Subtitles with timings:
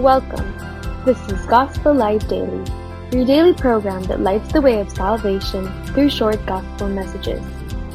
[0.00, 0.56] Welcome.
[1.04, 2.64] This is Gospel Light Daily,
[3.12, 7.44] your daily program that lights the way of salvation through short gospel messages.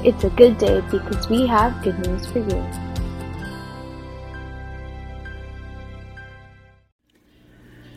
[0.04, 2.62] It's a good day because we have good news for you.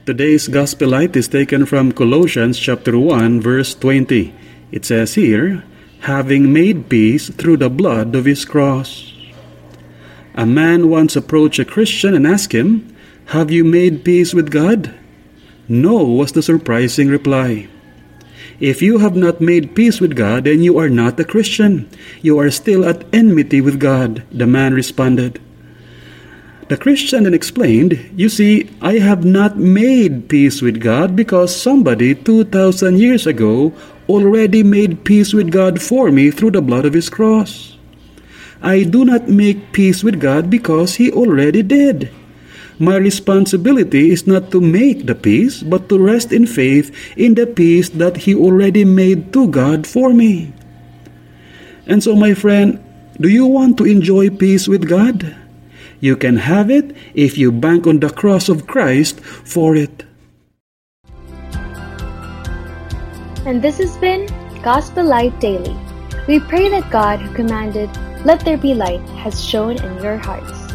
[0.06, 4.32] Today's Gospel Light is taken from Colossians chapter 1 verse 20.
[4.72, 5.64] It says here,
[6.09, 9.12] having made peace through the blood of his cross.
[10.34, 12.96] A man once approached a Christian and asked him,
[13.32, 14.88] Have you made peace with God?
[15.68, 17.68] No, was the surprising reply.
[18.59, 21.91] If you have not made peace with God, then you are not a Christian.
[22.23, 25.42] You are still at enmity with God, the man responded.
[26.70, 32.15] The Christian then explained, You see, I have not made peace with God because somebody
[32.15, 33.74] 2,000 years ago
[34.09, 37.76] already made peace with God for me through the blood of his cross.
[38.62, 42.09] I do not make peace with God because he already did.
[42.78, 47.46] My responsibility is not to make the peace, but to rest in faith in the
[47.46, 50.52] peace that he already made to God for me.
[51.87, 52.79] And so, my friend,
[53.21, 55.34] do you want to enjoy peace with God?
[55.99, 60.04] You can have it if you bank on the cross of Christ for it.
[63.43, 64.31] And this has been
[64.62, 65.75] Gospel Light Daily.
[66.28, 67.91] We pray that God, who commanded,
[68.25, 70.68] Let there be light, has shone in your hearts.